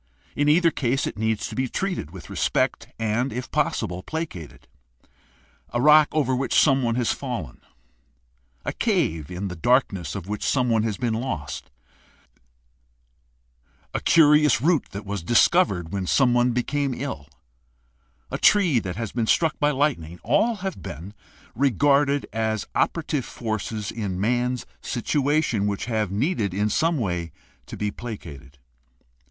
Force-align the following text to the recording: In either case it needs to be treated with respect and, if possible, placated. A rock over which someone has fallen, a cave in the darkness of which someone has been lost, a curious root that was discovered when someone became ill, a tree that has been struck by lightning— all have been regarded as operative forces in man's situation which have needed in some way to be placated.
In 0.35 0.49
either 0.49 0.71
case 0.71 1.05
it 1.05 1.15
needs 1.15 1.47
to 1.47 1.53
be 1.53 1.67
treated 1.67 2.09
with 2.09 2.27
respect 2.31 2.87
and, 2.97 3.31
if 3.31 3.51
possible, 3.51 4.01
placated. 4.01 4.67
A 5.73 5.79
rock 5.79 6.07
over 6.11 6.35
which 6.35 6.59
someone 6.59 6.95
has 6.95 7.11
fallen, 7.13 7.61
a 8.65 8.73
cave 8.73 9.29
in 9.29 9.47
the 9.47 9.55
darkness 9.55 10.15
of 10.15 10.27
which 10.27 10.43
someone 10.43 10.81
has 10.81 10.97
been 10.97 11.13
lost, 11.13 11.69
a 13.93 13.99
curious 14.01 14.59
root 14.59 14.85
that 14.89 15.05
was 15.05 15.21
discovered 15.21 15.89
when 15.93 16.07
someone 16.07 16.51
became 16.51 16.95
ill, 16.95 17.27
a 18.31 18.39
tree 18.39 18.79
that 18.79 18.95
has 18.95 19.11
been 19.11 19.27
struck 19.27 19.59
by 19.59 19.69
lightning— 19.69 20.19
all 20.23 20.55
have 20.65 20.81
been 20.81 21.13
regarded 21.53 22.25
as 22.33 22.65
operative 22.73 23.23
forces 23.23 23.91
in 23.91 24.19
man's 24.19 24.65
situation 24.81 25.67
which 25.67 25.85
have 25.85 26.09
needed 26.09 26.55
in 26.55 26.69
some 26.71 26.97
way 26.97 27.31
to 27.67 27.77
be 27.77 27.91
placated. 27.91 28.57